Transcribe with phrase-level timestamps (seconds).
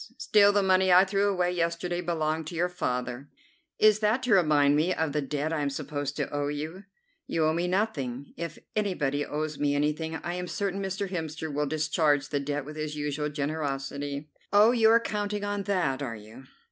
[0.17, 3.29] Still, the money I threw away yesterday belonged to your father."
[3.77, 6.85] "Is that to remind me of the debt I am supposed to owe you?"
[7.27, 8.33] "You owe me nothing.
[8.35, 11.07] If anybody owes me anything I am certain Mr.
[11.09, 16.01] Hemster will discharge the debt with his usual generosity." "Oh, you are counting on that,
[16.01, 16.45] are you?"